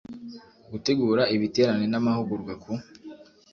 gutegura 0.71 1.23
ibiterane 1.35 1.85
n 1.89 1.95
amahugurwa 1.99 2.53
ku 2.63 2.71